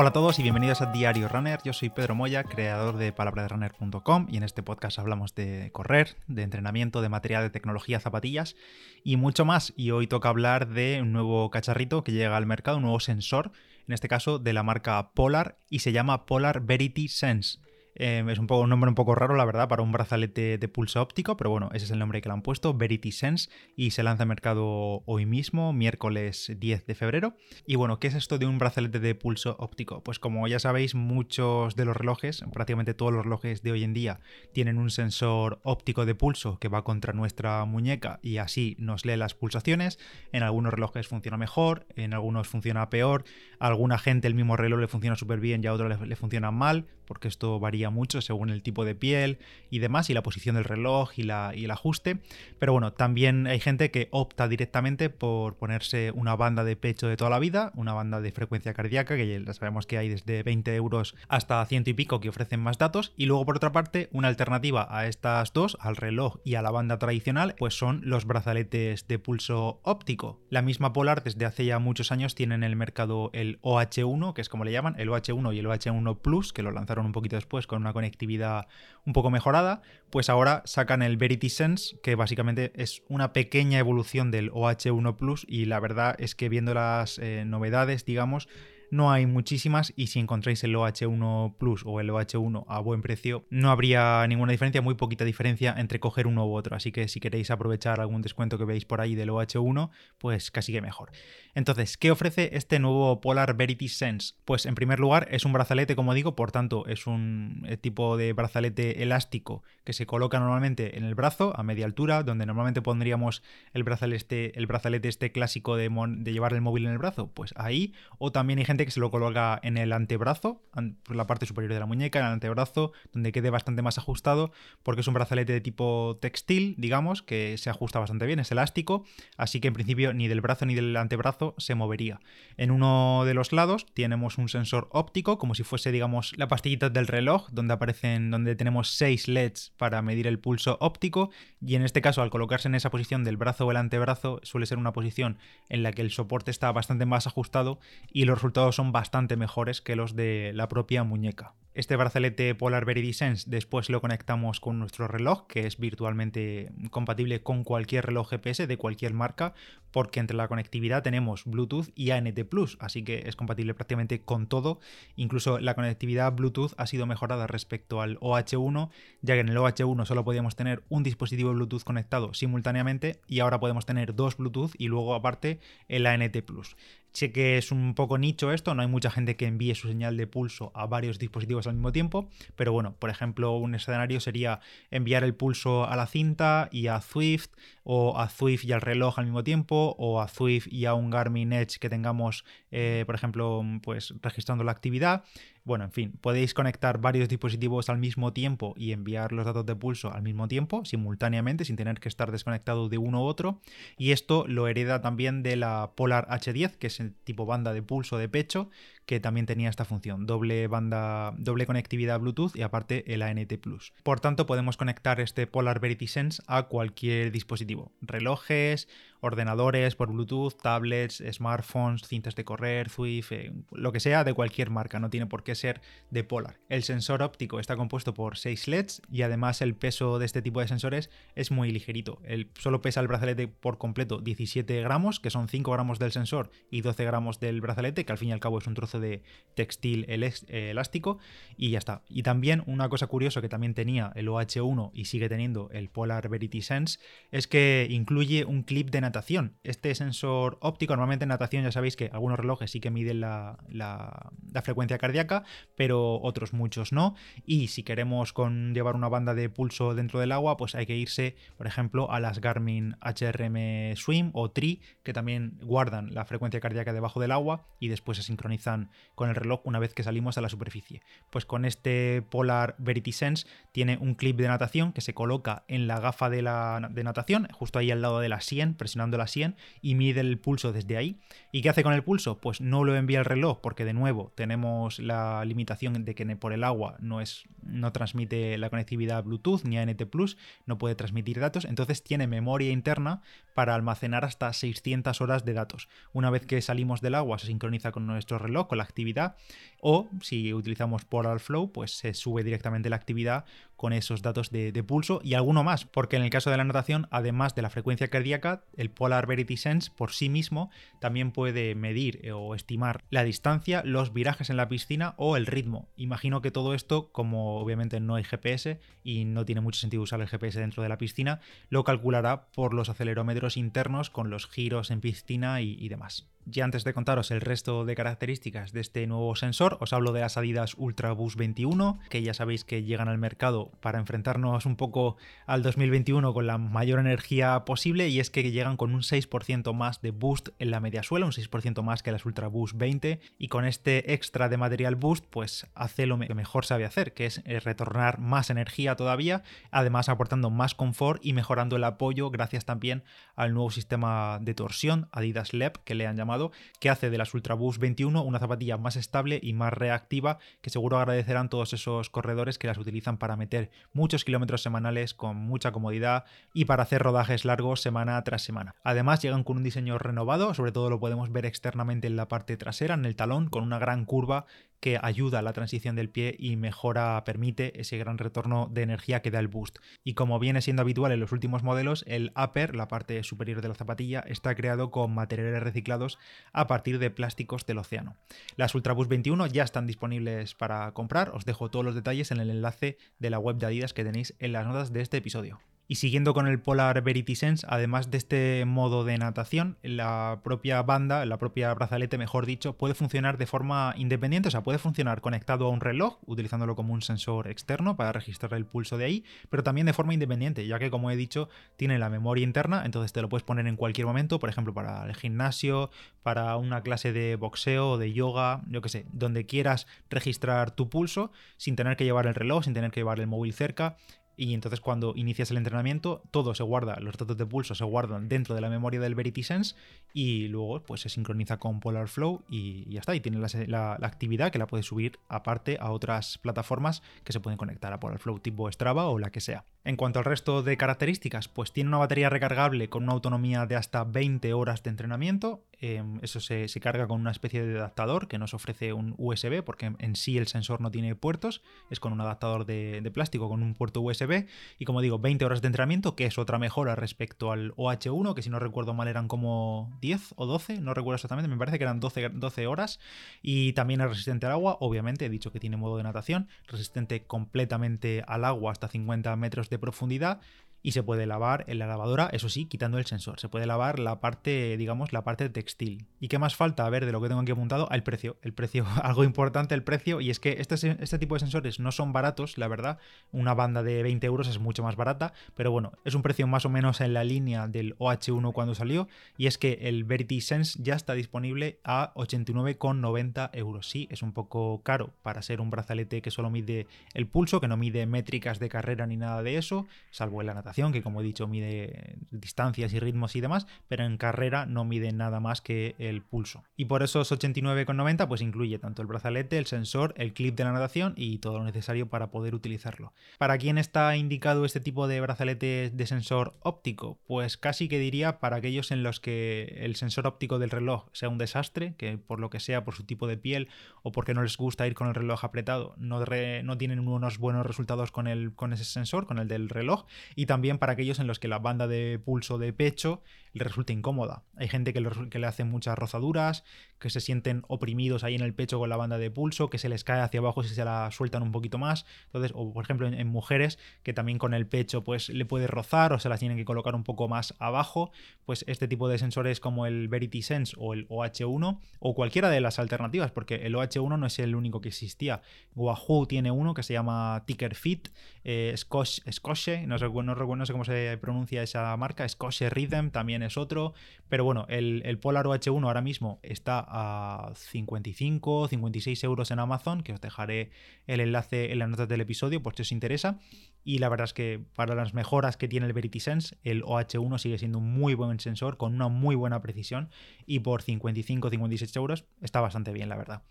[0.00, 1.60] Hola a todos y bienvenidos a Diario Runner.
[1.62, 6.42] Yo soy Pedro Moya, creador de palabraderunner.com y en este podcast hablamos de correr, de
[6.42, 8.56] entrenamiento, de material de tecnología, zapatillas
[9.04, 9.74] y mucho más.
[9.76, 13.52] Y hoy toca hablar de un nuevo cacharrito que llega al mercado, un nuevo sensor,
[13.86, 17.58] en este caso de la marca Polar y se llama Polar Verity Sense.
[17.94, 21.36] Em, es un, nombre un poco raro, la verdad, para un brazalete de pulso óptico,
[21.36, 24.22] pero bueno, ese es el nombre que le han puesto, Verity Sense, y se lanza
[24.22, 27.36] al mercado hoy mismo, miércoles 10 de febrero.
[27.66, 30.02] Y bueno, ¿qué es esto de un brazalete de pulso óptico?
[30.02, 33.94] Pues como ya sabéis, muchos de los relojes, prácticamente todos los relojes de hoy en
[33.94, 34.20] día,
[34.52, 39.16] tienen un sensor óptico de pulso que va contra nuestra muñeca y así nos lee
[39.16, 39.98] las pulsaciones.
[40.32, 43.24] En algunos relojes funciona mejor, en algunos funciona peor,
[43.58, 46.16] a alguna gente el mismo reloj le funciona súper bien y a otro le, le
[46.16, 49.38] funciona mal, porque esto varía mucho según el tipo de piel
[49.70, 52.18] y demás, y la posición del reloj y, la, y el ajuste.
[52.58, 57.16] Pero bueno, también hay gente que opta directamente por ponerse una banda de pecho de
[57.16, 60.74] toda la vida, una banda de frecuencia cardíaca, que ya sabemos que hay desde 20
[60.74, 63.12] euros hasta ciento y pico que ofrecen más datos.
[63.16, 66.70] Y luego, por otra parte, una alternativa a estas dos, al reloj y a la
[66.70, 70.40] banda tradicional, pues son los brazaletes de pulso óptico.
[70.50, 74.40] La misma Polar desde hace ya muchos años tiene en el mercado el OH1, que
[74.40, 77.36] es como le llaman, el OH1 y el OH1 Plus, que lo lanzaron un poquito
[77.36, 78.66] después con una conectividad
[79.06, 84.32] un poco mejorada, pues ahora sacan el Verity Sense, que básicamente es una pequeña evolución
[84.32, 88.48] del OH1 Plus y la verdad es que viendo las eh, novedades, digamos,
[88.90, 93.46] no hay muchísimas y si encontráis el OH1 Plus o el OH1 a buen precio,
[93.50, 96.76] no habría ninguna diferencia, muy poquita diferencia entre coger uno u otro.
[96.76, 100.72] Así que si queréis aprovechar algún descuento que veis por ahí del OH1, pues casi
[100.72, 101.10] que mejor.
[101.54, 104.34] Entonces, ¿qué ofrece este nuevo Polar Verity Sense?
[104.44, 108.16] Pues en primer lugar es un brazalete, como digo, por tanto es un eh, tipo
[108.16, 112.82] de brazalete elástico que se coloca normalmente en el brazo a media altura, donde normalmente
[112.82, 117.30] pondríamos el brazalete, el brazalete este clásico de, de llevar el móvil en el brazo,
[117.32, 120.62] pues ahí, o también hay gente que se lo coloca en el antebrazo,
[121.02, 124.52] por la parte superior de la muñeca, en el antebrazo, donde quede bastante más ajustado,
[124.82, 129.04] porque es un brazalete de tipo textil, digamos, que se ajusta bastante bien, es elástico,
[129.36, 132.20] así que en principio ni del brazo ni del antebrazo se movería.
[132.56, 136.90] En uno de los lados tenemos un sensor óptico, como si fuese, digamos, la pastillita
[136.90, 141.82] del reloj, donde aparecen, donde tenemos 6 LEDs para medir el pulso óptico, y en
[141.82, 144.92] este caso, al colocarse en esa posición del brazo o el antebrazo, suele ser una
[144.92, 145.38] posición
[145.68, 147.78] en la que el soporte está bastante más ajustado
[148.12, 151.54] y los resultados son bastante mejores que los de la propia muñeca.
[151.72, 157.62] Este brazalete Polar Sense después lo conectamos con nuestro reloj, que es virtualmente compatible con
[157.62, 159.54] cualquier reloj GPS de cualquier marca,
[159.92, 164.48] porque entre la conectividad tenemos Bluetooth y ANT Plus, así que es compatible prácticamente con
[164.48, 164.80] todo.
[165.14, 168.90] Incluso la conectividad Bluetooth ha sido mejorada respecto al OH1,
[169.22, 173.60] ya que en el OH1 solo podíamos tener un dispositivo Bluetooth conectado simultáneamente y ahora
[173.60, 176.76] podemos tener dos Bluetooth y luego aparte el ANT Plus.
[177.12, 180.16] Sé que es un poco nicho esto, no hay mucha gente que envíe su señal
[180.16, 184.60] de pulso a varios dispositivos al mismo tiempo, pero bueno, por ejemplo, un escenario sería
[184.90, 187.50] enviar el pulso a la cinta y a Swift,
[187.92, 191.10] o a Swift y al reloj al mismo tiempo, o a Swift y a un
[191.10, 195.24] Garmin Edge que tengamos, eh, por ejemplo, pues registrando la actividad.
[195.64, 199.74] Bueno, en fin, podéis conectar varios dispositivos al mismo tiempo y enviar los datos de
[199.74, 203.60] pulso al mismo tiempo, simultáneamente, sin tener que estar desconectado de uno u otro.
[203.98, 207.82] Y esto lo hereda también de la Polar H10, que es el tipo banda de
[207.82, 208.70] pulso de pecho,
[209.10, 213.92] que también tenía esta función, doble banda, doble conectividad Bluetooth y aparte el ANT Plus.
[214.04, 218.88] Por tanto, podemos conectar este Polar Verity Sense a cualquier dispositivo, relojes,
[219.20, 224.70] ordenadores por Bluetooth, tablets, smartphones, cintas de correr, Swift, eh, lo que sea de cualquier
[224.70, 226.58] marca, no tiene por qué ser de Polar.
[226.68, 230.60] El sensor óptico está compuesto por 6 LEDs y además el peso de este tipo
[230.60, 232.20] de sensores es muy ligerito.
[232.24, 236.50] El, solo pesa el brazalete por completo 17 gramos, que son 5 gramos del sensor
[236.70, 239.22] y 12 gramos del brazalete, que al fin y al cabo es un trozo de
[239.54, 241.18] textil elástico
[241.56, 242.02] y ya está.
[242.08, 246.28] Y también una cosa curiosa que también tenía el OH1 y sigue teniendo el Polar
[246.28, 246.98] Verity Sense
[247.30, 249.56] es que incluye un clip de natación.
[249.64, 253.58] Este sensor óptico, normalmente en natación ya sabéis que algunos relojes sí que miden la,
[253.68, 254.30] la,
[254.62, 255.44] frecuencia cardíaca,
[255.76, 257.14] pero otros muchos no.
[257.44, 260.96] Y si queremos con llevar una banda de pulso dentro del agua, pues hay que
[260.96, 266.60] irse, por ejemplo, a las Garmin HRM Swim o Tri, que también guardan la frecuencia
[266.60, 270.38] cardíaca debajo del agua y después se sincronizan con el reloj una vez que salimos
[270.38, 271.02] a la superficie.
[271.30, 275.86] Pues con este Polar Verity Sense tiene un clip de natación que se coloca en
[275.86, 279.26] la gafa de, la, de natación, justo ahí al lado de la sien, presionando la
[279.26, 281.18] sien, y mide el pulso desde ahí.
[281.52, 282.38] ¿Y qué hace con el pulso?
[282.40, 286.52] Pues no lo envía el reloj, porque de nuevo tenemos la limitación de que por
[286.52, 290.36] el agua no, es, no transmite la conectividad Bluetooth ni ANT Plus,
[290.66, 293.22] no puede transmitir datos, entonces tiene memoria interna
[293.54, 295.88] para almacenar hasta 600 horas de datos.
[296.12, 299.36] Una vez que salimos del agua se sincroniza con nuestro reloj, con la actividad
[299.82, 303.44] o si utilizamos Polar Flow, pues se sube directamente la actividad
[303.80, 307.08] con esos datos de, pulso y alguno más, porque en el caso de la natación,
[307.10, 312.20] además de la frecuencia cardíaca, el Polar Verity Sense por sí mismo también puede medir
[312.22, 315.88] eh, o estimar la distancia, los virajes en la piscina o el ritmo.
[315.96, 320.20] Imagino que todo esto, como obviamente no hay GPS y no tiene mucho sentido usar
[320.20, 321.40] el GPS dentro de la piscina,
[321.70, 326.28] lo calculará por los acelerómetros internos con los giros en piscina y demás.
[326.46, 330.20] Ya antes de contaros el resto de características de este nuevo sensor, os hablo de
[330.20, 334.76] las Adidas Ultra Boost 21, que ya sabéis que llegan al mercado para enfrentarnos un
[334.76, 335.16] poco
[335.46, 340.00] al 2021 con la mayor energía posible, y es que llegan con un 6% más
[340.00, 343.48] de boost en la media suela, un 6% más que las Ultra Boost 20, y
[343.48, 347.42] con este extra de material boost, pues hace lo que mejor sabe hacer, que es
[347.44, 353.04] eh, retornar más energía todavía, además aportando más confort y mejorando el apoyo gracias también
[353.36, 356.29] al nuevo sistema de torsión Adidas LEP que le han llamado
[356.78, 360.70] que hace de las Ultra Boost 21 una zapatilla más estable y más reactiva que
[360.70, 365.72] seguro agradecerán todos esos corredores que las utilizan para meter muchos kilómetros semanales con mucha
[365.72, 366.24] comodidad
[366.54, 368.74] y para hacer rodajes largos semana tras semana.
[368.82, 372.56] Además llegan con un diseño renovado, sobre todo lo podemos ver externamente en la parte
[372.56, 374.46] trasera, en el talón, con una gran curva
[374.80, 379.22] que ayuda a la transición del pie y mejora, permite ese gran retorno de energía
[379.22, 379.78] que da el boost.
[380.04, 383.68] Y como viene siendo habitual en los últimos modelos, el upper, la parte superior de
[383.68, 386.18] la zapatilla, está creado con materiales reciclados
[386.52, 388.16] a partir de plásticos del océano.
[388.56, 392.50] Las Ultraboost 21 ya están disponibles para comprar, os dejo todos los detalles en el
[392.50, 395.60] enlace de la web de Adidas que tenéis en las notas de este episodio.
[395.90, 400.80] Y siguiendo con el Polar Verity Sense, además de este modo de natación, la propia
[400.82, 405.20] banda, la propia brazalete, mejor dicho, puede funcionar de forma independiente, o sea, puede funcionar
[405.20, 409.24] conectado a un reloj, utilizándolo como un sensor externo para registrar el pulso de ahí,
[409.48, 413.12] pero también de forma independiente, ya que como he dicho, tiene la memoria interna, entonces
[413.12, 415.90] te lo puedes poner en cualquier momento, por ejemplo, para el gimnasio,
[416.22, 421.32] para una clase de boxeo de yoga, yo que sé, donde quieras registrar tu pulso
[421.56, 423.96] sin tener que llevar el reloj, sin tener que llevar el móvil cerca
[424.40, 428.26] y entonces cuando inicias el entrenamiento todo se guarda, los datos de pulso se guardan
[428.30, 429.74] dentro de la memoria del Verity Sense
[430.14, 434.50] y luego pues se sincroniza con Polar Flow y ya está, y tiene la, actividad
[434.50, 438.38] que la puedes subir aparte a otras plataformas que se pueden conectar a Polar Flow
[438.38, 439.66] tipo Strava o la que sea.
[439.90, 443.74] En cuanto al resto de características, pues tiene una batería recargable con una autonomía de
[443.74, 445.64] hasta 20 horas de entrenamiento.
[445.80, 449.92] Em, eso se, carga con una especie de adaptador que nos ofrece un USB, porque
[449.98, 451.60] en sí el sensor no tiene puertos,
[451.90, 454.46] es con un adaptador de, de, plástico con un puerto USB.
[454.78, 458.42] Y como digo, 20 horas de entrenamiento, que es otra mejora respecto al OH1, que
[458.42, 461.84] si no recuerdo mal eran como 10 o 12, no recuerdo exactamente, me parece que
[461.84, 463.00] eran 12, 12 horas.
[463.42, 467.24] Y también es resistente al agua, obviamente, he dicho que tiene modo de natación, resistente
[467.24, 470.40] completamente al agua hasta 50 metros de profundidad
[470.82, 473.38] y se puede lavar en la lavadora, eso sí, quitando el sensor.
[473.38, 476.06] Se puede lavar la parte, digamos, la parte textil.
[476.20, 476.86] ¿Y qué más falta?
[476.86, 478.36] A ver, de lo que tengo aquí apuntado, el precio.
[478.42, 481.92] El precio, algo importante el precio, y es que este, este tipo de sensores no
[481.92, 482.98] son baratos, la verdad.
[483.32, 486.64] Una banda de 20 euros es mucho más barata, pero bueno, es un precio más
[486.64, 490.78] o menos en la línea del OH1 cuando salió, y es que el Verity Sense
[490.82, 493.88] ya está disponible a 89,90 euros.
[493.88, 497.68] Sí, es un poco caro para ser un brazalete que solo mide el pulso, que
[497.68, 500.54] no mide métricas de carrera ni nada de eso, salvo en la
[500.92, 505.12] que como he dicho mide distancias y ritmos y demás, pero en carrera no mide
[505.12, 506.64] nada más que el pulso.
[506.76, 510.72] Y por esos 89,90 pues incluye tanto el brazalete, el sensor, el clip de la
[510.72, 513.12] natación y todo lo necesario para poder utilizarlo.
[513.38, 517.18] ¿Para quién está indicado este tipo de brazalete de sensor óptico?
[517.26, 521.28] Pues casi que diría para aquellos en los que el sensor óptico del reloj sea
[521.28, 523.68] un desastre, que por lo que sea, por su tipo de piel
[524.02, 527.66] o porque no les gusta ir con el reloj apretado, no, no tienen unos buenos
[527.66, 530.06] resultados con, el, con ese sensor, con el del reloj,
[530.36, 533.64] y también también para aquellos en los que la banda de pulso de pecho le
[533.64, 534.44] resulta incómoda.
[534.56, 536.64] Hay gente que le, que le hace muchas rozaduras,
[537.00, 539.88] que se sienten oprimidos ahí en el pecho con la banda de pulso, que se
[539.88, 542.04] les cae hacia abajo si se la sueltan un poquito más.
[542.26, 546.12] Entonces, o por ejemplo en, mujeres que también con el pecho pues le puede rozar
[546.12, 548.12] o se las tienen que colocar un poco más abajo,
[548.44, 552.60] pues este tipo de sensores como el Verity Sense o el OH1 o cualquiera de
[552.60, 555.40] las alternativas, porque el OH1 no es el único que existía.
[555.74, 558.08] Wahoo tiene uno que se llama Ticker Fit,
[558.44, 563.56] eh, Scotch, no, sé, no, sé cómo se pronuncia esa marca, Scotch Rhythm también es
[563.56, 563.94] otro.
[564.28, 570.12] Pero bueno, el, Polar OH1 ahora mismo está a 55, 56 euros en Amazon, que
[570.12, 570.70] os dejaré
[571.06, 573.38] el enlace en las notas del episodio por si os interesa.
[573.82, 577.38] Y la verdad es que para las mejoras que tiene el Verity Sense, el OH1
[577.38, 580.10] sigue siendo un muy buen sensor con una muy buena precisión
[580.46, 583.42] y por 55-56 euros está bastante bien, la verdad.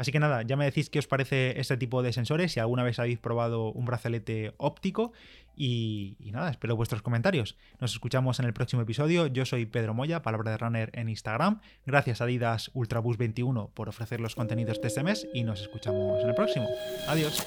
[0.00, 2.82] Así que nada, ya me decís qué os parece este tipo de sensores, si alguna
[2.82, 5.12] vez habéis probado un brazalete óptico
[5.56, 7.56] Y, nada, espero vuestros comentarios.
[7.80, 9.26] Nos escuchamos en el próximo episodio.
[9.26, 11.60] Yo soy Pedro Moya, palabra de runner en Instagram.
[11.86, 16.22] Gracias a Adidas Ultrabus 21 por ofrecer los contenidos de este mes y nos escuchamos
[16.22, 16.68] en el próximo.
[17.08, 17.46] Adiós.